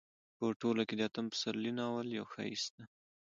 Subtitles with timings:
[0.37, 2.83] په ټوله کې اتم پسرلی ناول يو ښايسته